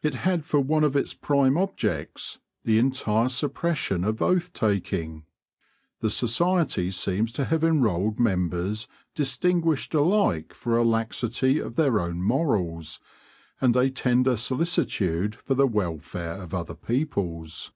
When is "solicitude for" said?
14.36-15.54